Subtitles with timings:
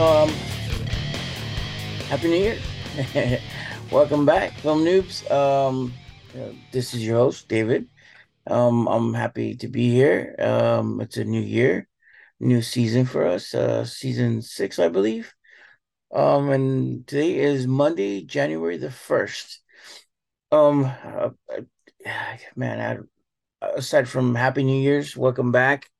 [0.00, 0.30] Um,
[2.08, 2.58] Happy New Year.
[3.92, 5.30] Welcome back, Film Noobs.
[5.30, 5.92] Um,
[6.34, 7.86] uh, this is your host, David.
[8.46, 10.36] Um, I'm happy to be here.
[10.38, 11.86] Um, it's a new year,
[12.40, 15.34] new season for us, uh, season six, I believe.
[16.14, 19.58] Um, and today is Monday, January the 1st.
[20.50, 21.28] Um, uh,
[22.56, 23.04] man,
[23.60, 25.90] I, aside from Happy New Year's, welcome back.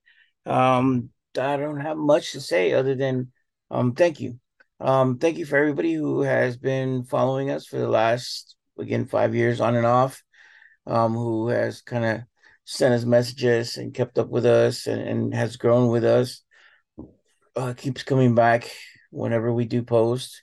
[0.47, 3.33] Um, I don't have much to say other than
[3.71, 4.39] um, thank you.
[4.81, 9.35] Um, thank you for everybody who has been following us for the last again five
[9.35, 10.23] years on and off.
[10.87, 12.21] Um, who has kind of
[12.65, 16.43] sent us messages and kept up with us and, and has grown with us.
[17.55, 18.71] Uh, keeps coming back
[19.11, 20.43] whenever we do post.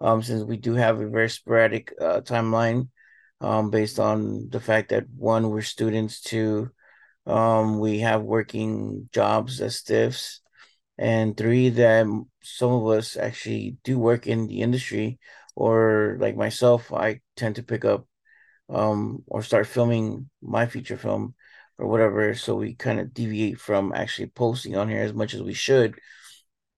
[0.00, 2.88] Um, since we do have a very sporadic uh, timeline,
[3.40, 6.70] um, based on the fact that one, we're students, two,
[7.26, 10.40] um, we have working jobs as stiffs,
[10.98, 12.06] and three, that
[12.42, 15.18] some of us actually do work in the industry,
[15.54, 18.06] or like myself, I tend to pick up
[18.68, 21.34] um, or start filming my feature film
[21.78, 22.34] or whatever.
[22.34, 25.98] So we kind of deviate from actually posting on here as much as we should.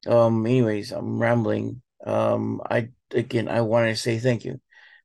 [0.06, 1.82] Um, anyways, I'm rambling.
[2.04, 4.60] Um, I again, I wanted to say thank you,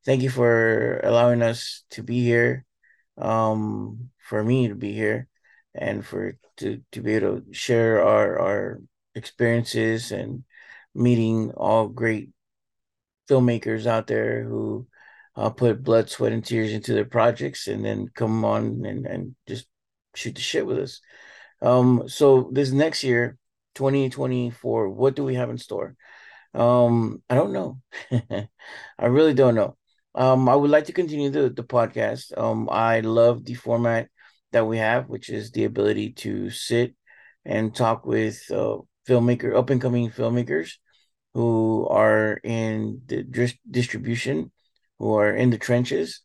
[0.05, 2.66] thank you for allowing us to be here.
[3.17, 5.27] Um, for me to be here,
[5.73, 8.81] and for to to be able to share our our
[9.16, 10.44] experiences and
[10.94, 12.30] meeting all great
[13.30, 14.88] filmmakers out there who
[15.35, 19.36] uh, put blood, sweat, and tears into their projects, and then come on and and
[19.47, 19.67] just
[20.16, 21.02] shoot the shit with us.
[21.61, 23.38] Um, so this next year,
[23.75, 25.95] 2024, what do we have in store?
[26.53, 27.81] Um, I don't know.
[28.11, 29.77] I really don't know.
[30.13, 32.38] Um, I would like to continue the, the podcast.
[32.38, 34.08] Um, I love the format
[34.53, 36.95] that we have, which is the ability to sit
[37.43, 38.77] and talk with uh,
[39.08, 40.73] filmmaker, up and coming filmmakers
[41.33, 43.23] who are in the
[43.70, 44.52] distribution,
[44.99, 46.21] who are in the trenches,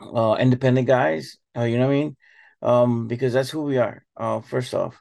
[0.00, 1.36] uh, independent guys.
[1.56, 2.16] Uh, you know what I mean?
[2.62, 4.04] Um, because that's who we are.
[4.16, 5.00] Uh, first off,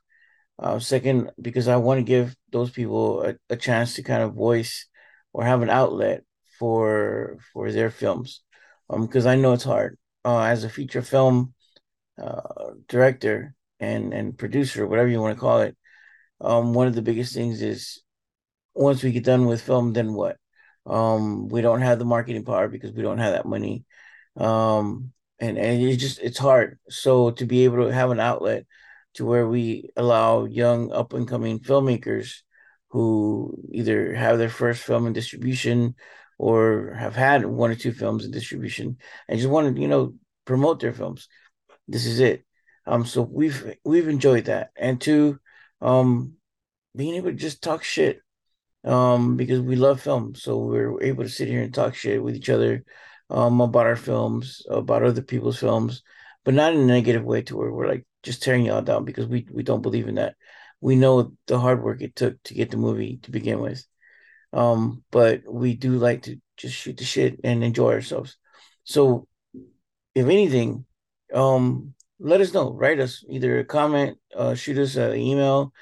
[0.59, 4.33] uh, second, because I want to give those people a, a chance to kind of
[4.33, 4.87] voice
[5.31, 6.23] or have an outlet
[6.59, 8.41] for for their films.
[8.89, 9.97] Um, because I know it's hard.
[10.25, 11.53] Uh, as a feature film
[12.21, 15.77] uh, director and and producer, whatever you want to call it,
[16.43, 18.01] um, one of the biggest things is
[18.75, 20.37] once we get done with film, then what?
[20.85, 23.85] Um, we don't have the marketing power because we don't have that money.
[24.35, 26.79] Um, and and it's just it's hard.
[26.89, 28.65] So to be able to have an outlet
[29.15, 32.41] to where we allow young up and coming filmmakers
[32.89, 35.95] who either have their first film in distribution
[36.37, 40.13] or have had one or two films in distribution and just want to you know
[40.45, 41.27] promote their films
[41.87, 42.45] this is it
[42.85, 45.39] um so we've we've enjoyed that and two
[45.83, 46.33] um
[46.95, 48.19] being able to just talk shit
[48.85, 50.35] um because we love film.
[50.35, 52.83] So we're able to sit here and talk shit with each other
[53.29, 56.03] um about our films about other people's films
[56.43, 59.27] but not in a negative way to where we're like just tearing y'all down because
[59.27, 60.35] we we don't believe in that.
[60.81, 63.85] We know the hard work it took to get the movie to begin with.
[64.53, 68.37] Um but we do like to just shoot the shit and enjoy ourselves.
[68.83, 69.27] So
[70.15, 70.85] if anything
[71.33, 72.71] um let us know.
[72.71, 75.73] Write us either a comment uh shoot us an email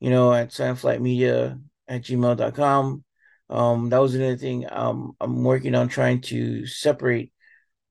[0.00, 3.04] you know at silentflightmedia at gmail.com
[3.50, 7.32] um that was another thing um i'm working on trying to separate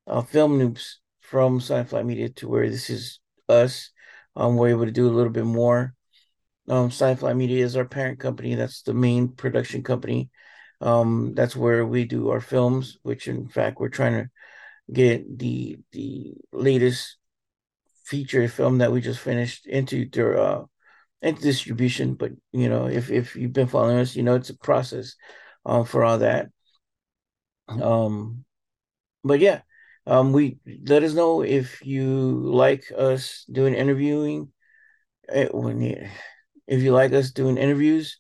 [0.08, 3.20] uh film noobs from silent flight media to where this is
[3.50, 3.90] us.
[4.36, 5.96] Um we're able to do a little bit more.
[6.70, 8.56] Um flight media is our parent company.
[8.56, 10.30] That's the main production company.
[10.82, 14.30] Um that's where we do our films which in fact we're trying to
[14.92, 17.18] get the the latest
[18.04, 20.64] feature film that we just finished into their uh
[21.22, 24.58] into distribution but you know if if you've been following us you know it's a
[24.58, 25.16] process
[25.66, 26.50] um for all that.
[27.68, 28.46] Um
[29.24, 29.62] but yeah
[30.08, 32.08] um we let us know if you
[32.54, 34.52] like us doing interviewing
[35.30, 35.50] eh,
[36.68, 38.20] if you like us doing interviews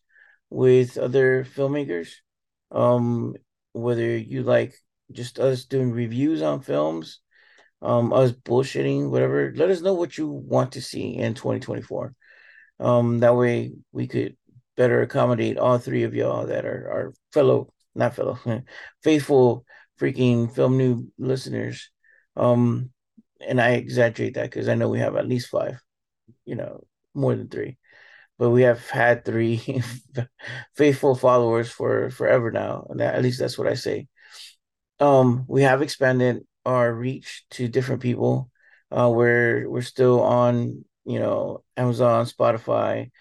[0.50, 2.09] with other filmmakers
[2.71, 3.36] um
[3.74, 4.75] whether you like
[5.12, 7.19] just us doing reviews on films
[7.83, 12.15] um us bullshitting whatever let us know what you want to see in 2024
[12.80, 14.35] um, that way we could
[14.75, 18.39] better accommodate all three of y'all that are our fellow, not fellow,
[19.03, 19.65] faithful
[20.00, 21.91] freaking film new listeners.
[22.35, 22.91] Um,
[23.45, 25.79] and I exaggerate that because I know we have at least five,
[26.45, 26.83] you know,
[27.13, 27.77] more than three.
[28.39, 29.83] But we have had three
[30.75, 34.07] faithful followers for forever now, and that, at least that's what I say.
[35.00, 38.50] Um, we have expanded our reach to different people.
[38.92, 43.12] Uh, we're we're still on you know, Amazon, Spotify,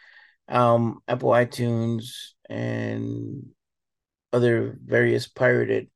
[0.49, 3.47] um, Apple iTunes, and
[4.33, 5.91] other various pirated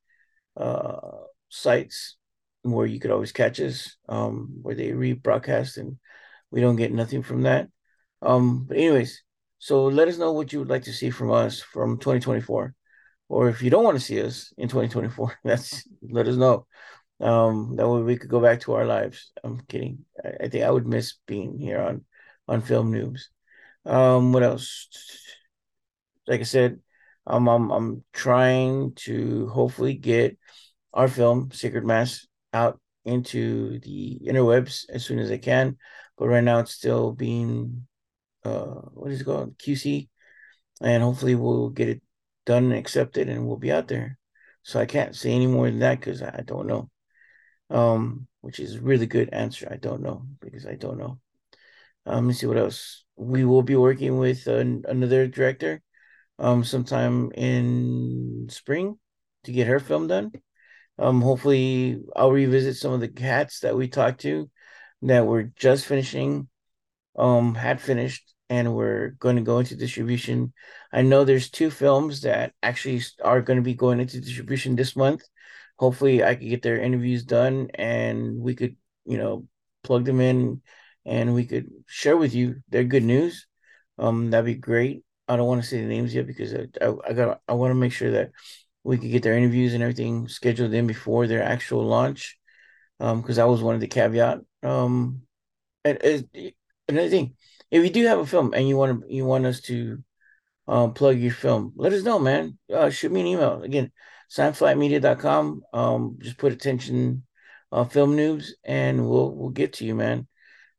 [0.57, 1.01] uh,
[1.49, 2.17] sites
[2.63, 5.99] where you could always catch us, um, where they rebroadcast and
[6.51, 7.69] we don't get nothing from that.
[8.23, 9.23] Um, but anyways,
[9.59, 12.75] so let us know what you would like to see from us from 2024.
[13.29, 16.67] Or if you don't want to see us in 2024, that's let us know.
[17.21, 19.33] Um, that way we could go back to our lives.
[19.43, 20.05] I'm kidding.
[20.23, 22.05] I, I think I would miss being here on
[22.49, 23.23] on Film Noobs.
[23.85, 24.89] Um, what else?
[26.27, 26.81] Like I said,
[27.27, 30.39] um, I'm I'm trying to hopefully get
[30.93, 35.79] our film Sacred Mass out into the interwebs as soon as I can.
[36.19, 37.87] But right now it's still being
[38.45, 39.59] uh what is it called?
[39.59, 40.09] QC.
[40.83, 42.03] And hopefully we'll get it
[42.47, 44.19] done and accepted and we'll be out there.
[44.63, 46.91] So I can't say any more than that because I don't know.
[47.71, 49.69] Um, which is a really good answer.
[49.71, 51.19] I don't know because I don't know.
[52.07, 53.05] Um, let me see what else.
[53.17, 55.83] We will be working with uh, another director
[56.39, 58.99] um sometime in spring
[59.45, 60.33] to get her film done.
[60.99, 64.51] Um, hopefully I'll revisit some of the cats that we talked to
[65.03, 66.49] that were just finishing,
[67.19, 70.53] um, had finished, and we're going to go into distribution.
[70.93, 74.97] I know there's two films that actually are going to be going into distribution this
[74.97, 75.23] month.
[75.79, 79.47] Hopefully, I could get their interviews done, and we could, you know,
[79.83, 80.63] plug them in,
[81.05, 83.47] and we could share with you their good news.
[83.99, 85.05] Um, that'd be great.
[85.29, 87.71] I don't want to say the names yet because I, I, I got I want
[87.73, 88.31] to make sure that
[88.85, 92.39] we could get their interviews and everything scheduled in before their actual launch.
[92.99, 94.41] Um, because that was one of the caveat.
[94.63, 95.23] Um,
[95.85, 96.29] and, and
[96.89, 97.35] another thing,
[97.71, 100.03] if you do have a film and you want to you want us to
[100.69, 102.59] um plug your film, let us know, man.
[102.73, 103.93] Uh, shoot me an email again,
[104.31, 105.63] silentflightmedia.com.
[105.73, 107.25] Um, just put attention,
[107.73, 110.27] uh, film noobs, and we'll we'll get to you, man.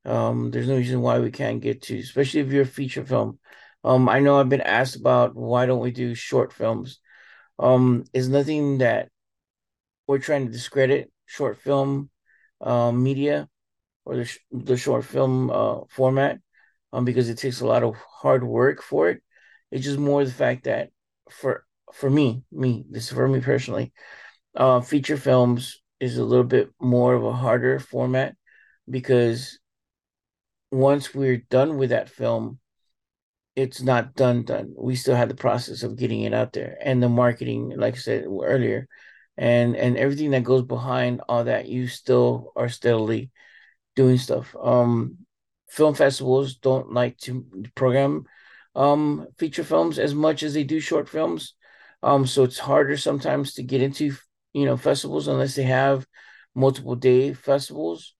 [0.05, 3.39] Um, there's no reason why we can't get to, especially if you're a feature film.
[3.83, 6.99] Um, I know I've been asked about why don't we do short films.
[7.59, 9.09] Um, is nothing that
[10.07, 12.09] we're trying to discredit short film
[12.61, 13.49] um, media
[14.05, 16.39] or the, sh- the short film uh, format
[16.93, 19.21] um, because it takes a lot of hard work for it.
[19.71, 20.89] It's just more the fact that
[21.29, 23.93] for for me, me, this is for me personally,
[24.55, 28.35] uh, feature films is a little bit more of a harder format
[28.89, 29.59] because
[30.71, 32.59] once we're done with that film,
[33.55, 34.73] it's not done done.
[34.77, 37.97] We still have the process of getting it out there and the marketing, like I
[37.97, 38.87] said earlier,
[39.37, 41.67] and and everything that goes behind all that.
[41.67, 43.31] You still are steadily
[43.95, 44.55] doing stuff.
[44.61, 45.19] Um,
[45.69, 47.45] film festivals don't like to
[47.75, 48.25] program
[48.75, 51.55] um feature films as much as they do short films.
[52.03, 54.15] Um, so it's harder sometimes to get into
[54.53, 56.05] you know festivals unless they have
[56.55, 58.15] multiple day festivals,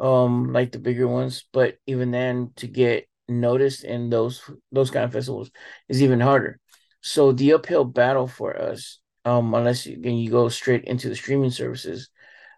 [0.00, 1.44] um, like the bigger ones.
[1.52, 4.42] But even then, to get noticed in those
[4.72, 5.50] those kind of festivals
[5.88, 6.58] is even harder.
[7.02, 11.16] So the uphill battle for us, um, unless you, again you go straight into the
[11.16, 12.10] streaming services,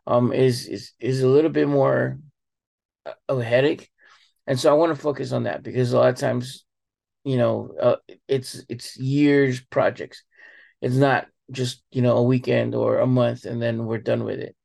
[0.06, 2.18] um, is is is a little bit more
[3.28, 3.90] of a headache,
[4.46, 6.64] and so I want to focus on that because a lot of times,
[7.24, 7.96] you know, uh,
[8.28, 10.24] it's it's years projects.
[10.80, 14.40] It's not just you know a weekend or a month and then we're done with
[14.40, 14.56] it.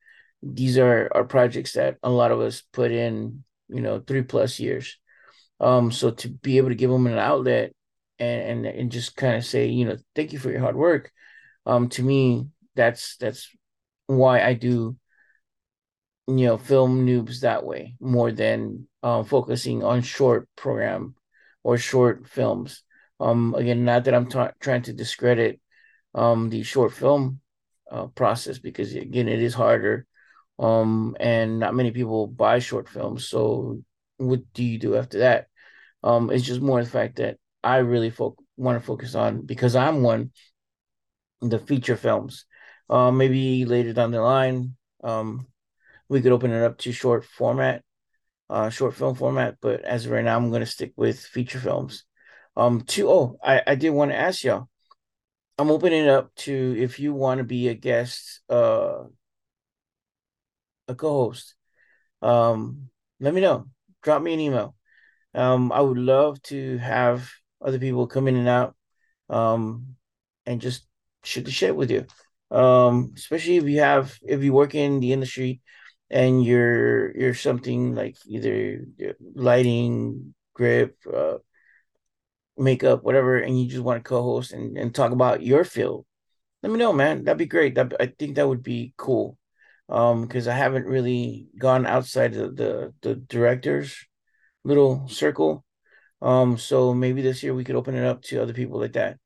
[0.44, 4.60] These are are projects that a lot of us put in, you know, three plus
[4.60, 4.98] years
[5.60, 7.74] um, so to be able to give them an outlet
[8.20, 11.12] and and, and just kind of say, you know, thank you for your hard work.
[11.66, 13.50] Um, to me, that's that's
[14.08, 14.98] why I do
[16.28, 21.16] you know film noobs that way more than um, focusing on short program
[21.64, 22.84] or short films.
[23.20, 25.60] Um, again, not that I'm t- trying to discredit
[26.16, 27.42] um, the short film
[27.92, 30.08] uh, process because again, it is harder,
[30.60, 33.28] um, and not many people buy short films.
[33.28, 33.82] So
[34.18, 35.48] what do you do after that?
[36.04, 39.76] Um, it's just more the fact that I really fo- want to focus on because
[39.76, 40.32] I'm one
[41.42, 42.46] the feature films.
[42.90, 45.48] Uh, maybe later down the line, um,
[46.10, 47.84] we could open it up to short format,
[48.50, 49.58] uh, short film format.
[49.62, 52.06] But as of right now, I'm going to stick with feature films.
[52.56, 54.70] Um, to oh, I I did want to ask y'all.
[55.58, 59.04] I'm opening it up to if you want to be a guest, uh,
[60.88, 61.56] a co-host.
[62.22, 63.68] Um, let me know.
[64.04, 64.76] Drop me an email.
[65.34, 67.30] Um, I would love to have
[67.62, 68.76] other people come in and out,
[69.30, 69.96] um,
[70.46, 70.88] and just
[71.24, 72.06] shoot the shit with you.
[72.52, 75.62] Um, especially if you have if you work in the industry
[76.10, 78.86] and you're you're something like either
[79.36, 81.38] lighting, grip, uh,
[82.58, 86.06] makeup, whatever, and you just want to co-host and, and talk about your field,
[86.64, 87.24] let me know, man.
[87.24, 87.76] That'd be great.
[87.76, 89.38] That I think that would be cool.
[89.88, 93.96] Um, because I haven't really gone outside the the, the directors
[94.64, 95.64] little circle.
[96.22, 99.20] Um, so maybe this year we could open it up to other people like that.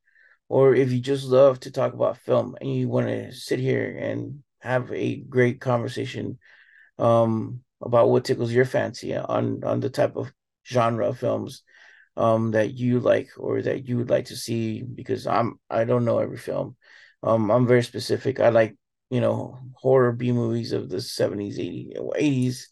[0.49, 3.97] Or if you just love to talk about film and you want to sit here
[3.97, 6.39] and have a great conversation
[6.97, 10.31] um, about what tickles your fancy on on the type of
[10.67, 11.63] genre of films
[12.19, 16.05] um, that you like or that you would like to see because I'm I don't
[16.05, 16.77] know every film.
[17.23, 18.41] Um, I'm very specific.
[18.41, 18.77] I like
[19.11, 22.69] you know horror B movies of the 70s, 80s, 80s.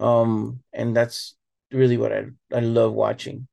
[0.00, 1.36] Um, and that's
[1.72, 3.48] really what I I love watching.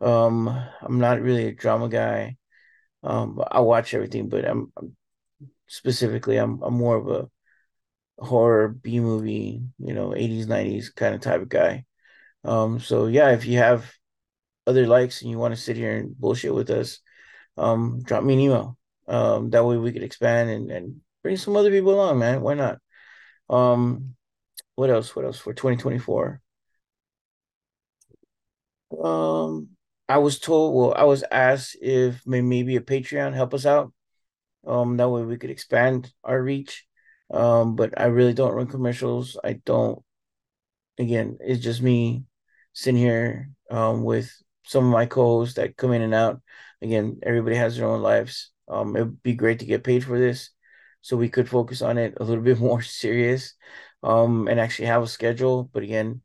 [0.00, 0.48] Um,
[0.82, 2.36] I'm not really a drama guy.
[3.02, 4.96] Um, I watch everything, but I'm, I'm
[5.68, 7.30] specifically I'm I'm more of a
[8.18, 11.84] horror B movie, you know, 80s, 90s kind of type of guy.
[12.44, 13.92] Um, so yeah, if you have
[14.66, 17.00] other likes and you want to sit here and bullshit with us,
[17.56, 18.78] um, drop me an email.
[19.06, 22.40] Um, that way we could expand and, and bring some other people along, man.
[22.40, 22.78] Why not?
[23.50, 24.14] Um,
[24.74, 25.14] what else?
[25.14, 26.40] What else for 2024?
[29.02, 29.70] Um,
[30.08, 33.92] I was told, well, I was asked if maybe a Patreon help us out.
[34.66, 36.86] Um, that way we could expand our reach.
[37.30, 39.38] Um, but I really don't run commercials.
[39.42, 40.02] I don't.
[40.98, 42.24] Again, it's just me
[42.72, 44.30] sitting here um with
[44.64, 46.40] some of my co-hosts that come in and out.
[46.82, 48.50] Again, everybody has their own lives.
[48.68, 50.50] Um, it'd be great to get paid for this,
[51.00, 53.54] so we could focus on it a little bit more serious,
[54.02, 55.64] um, and actually have a schedule.
[55.72, 56.22] But again,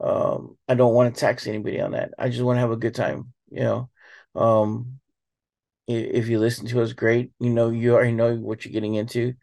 [0.00, 2.12] um, I don't want to tax anybody on that.
[2.18, 3.32] I just want to have a good time.
[3.50, 3.90] You know,
[4.34, 5.00] um,
[5.86, 7.32] if you listen to us, great.
[7.40, 9.34] You know, you already know what you're getting into.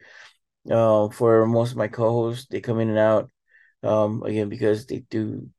[0.70, 3.30] Uh, for most of my co-hosts, they come in and out.
[3.82, 5.50] Um, again because they do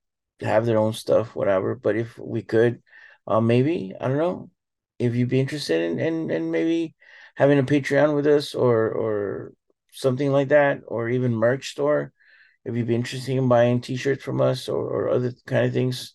[0.42, 1.74] have their own stuff, whatever.
[1.74, 2.82] But if we could,
[3.26, 4.50] uh, maybe I don't know
[4.98, 6.94] if you'd be interested in in, in maybe
[7.36, 9.52] having a Patreon with us or or
[9.92, 12.12] something like that, or even merch store.
[12.64, 16.14] If you'd be interested in buying T-shirts from us or, or other kind of things,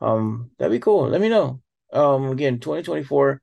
[0.00, 1.08] um, that'd be cool.
[1.08, 1.60] Let me know.
[1.92, 3.40] Um, again, 2024.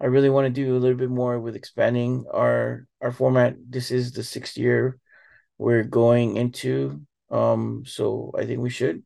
[0.00, 3.56] I really want to do a little bit more with expanding our our format.
[3.68, 4.98] This is the sixth year
[5.58, 7.02] we're going into.
[7.30, 9.02] Um, so I think we should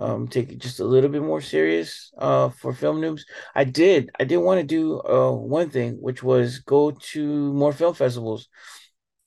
[0.00, 3.22] um, take it just a little bit more serious uh, for film noobs.
[3.54, 4.10] I did.
[4.18, 8.48] I did want to do uh, one thing, which was go to more film festivals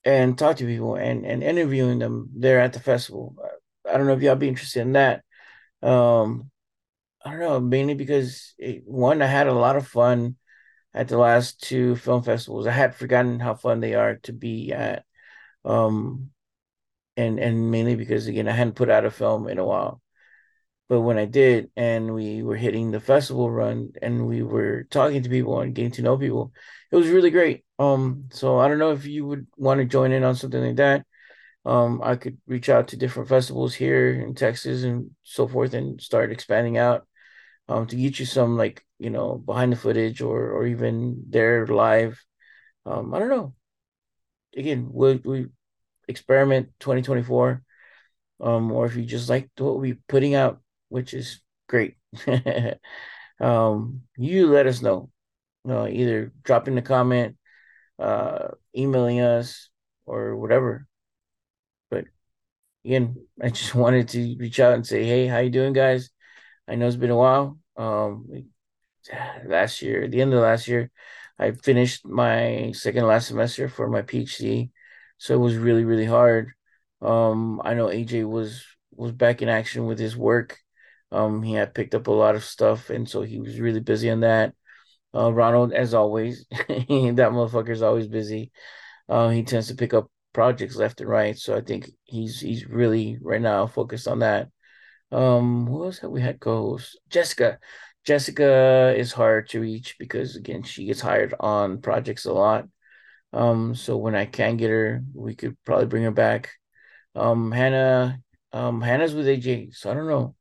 [0.05, 3.35] and talk to people and, and interviewing them there at the festival.
[3.89, 5.23] I don't know if y'all be interested in that.
[5.81, 6.51] Um,
[7.25, 10.37] I don't know, mainly because it, one, I had a lot of fun
[10.93, 12.67] at the last two film festivals.
[12.67, 15.05] I had forgotten how fun they are to be at.
[15.65, 16.31] Um,
[17.17, 20.02] and and mainly because again, I hadn't put out a film in a while.
[20.93, 25.23] But when I did, and we were hitting the festival run, and we were talking
[25.23, 26.53] to people and getting to know people,
[26.91, 27.65] it was really great.
[27.79, 30.75] Um, so I don't know if you would want to join in on something like
[30.75, 31.07] that.
[31.65, 35.99] Um, I could reach out to different festivals here in Texas and so forth, and
[35.99, 37.07] start expanding out.
[37.67, 41.65] Um, to get you some like you know behind the footage or or even their
[41.65, 42.23] live.
[42.85, 43.55] Um, I don't know.
[44.55, 45.47] Again, we we
[46.07, 47.63] experiment 2024
[48.41, 50.62] um, or if you just like what we're putting out
[50.93, 51.95] which is great.
[53.41, 55.09] um, you let us know.
[55.65, 57.35] You know, either dropping the comment,
[57.97, 59.71] uh, emailing us,
[60.05, 60.85] or whatever.
[61.89, 62.05] But
[62.85, 66.11] again, I just wanted to reach out and say, hey, how you doing, guys?
[66.67, 67.57] I know it's been a while.
[67.75, 68.27] Um,
[69.45, 70.91] last year, the end of last year,
[71.39, 74.69] I finished my second last semester for my PhD,
[75.17, 76.51] so it was really, really hard.
[77.01, 78.63] Um, I know AJ was
[78.95, 80.59] was back in action with his work
[81.13, 84.09] um, he had picked up a lot of stuff, and so he was really busy
[84.09, 84.53] on that.
[85.15, 88.51] Uh, Ronald, as always, that motherfucker's always busy.
[89.09, 92.65] Uh, he tends to pick up projects left and right, so I think he's he's
[92.67, 94.49] really right now focused on that.
[95.11, 96.99] Um, who else have we had co-host?
[97.09, 97.59] Jessica.
[98.05, 102.67] Jessica is hard to reach because again, she gets hired on projects a lot.
[103.33, 106.51] Um, so when I can get her, we could probably bring her back.
[107.15, 108.19] Um, Hannah,
[108.53, 110.35] um, Hannah's with AJ, so I don't know.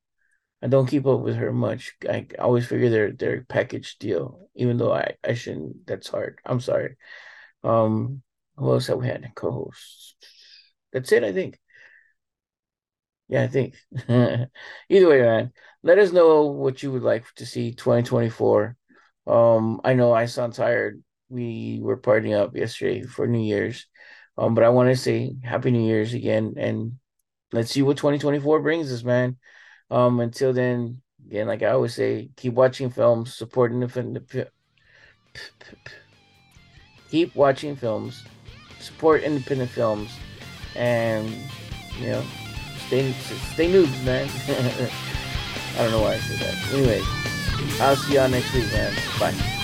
[0.62, 1.94] I don't keep up with her much.
[2.08, 5.86] I always figure they're they're package deal, even though I I shouldn't.
[5.86, 6.40] That's hard.
[6.46, 6.96] I'm sorry.
[7.64, 8.22] Um,
[8.56, 10.16] who else have we had co-hosts?
[10.92, 11.58] That's it, I think.
[13.28, 13.76] Yeah, I think.
[14.08, 15.52] Either way, man,
[15.82, 18.76] let us know what you would like to see 2024.
[19.26, 21.02] Um, I know I sound tired.
[21.28, 23.86] We were partying up yesterday for New Year's.
[24.36, 26.98] Um, but I want to say Happy New Year's again, and
[27.52, 29.38] let's see what 2024 brings us, man.
[29.92, 34.16] Um, until then, again, like I always say, keep watching films, supporting the film.
[37.10, 38.24] Keep watching films,
[38.80, 40.10] support independent films,
[40.74, 41.28] and
[42.00, 42.24] you know,
[42.86, 43.12] stay
[43.52, 44.30] stay noobs, man.
[45.74, 46.72] I don't know why I said that.
[46.72, 47.02] Anyway,
[47.78, 48.94] I'll see y'all next week, man.
[49.20, 49.61] Bye.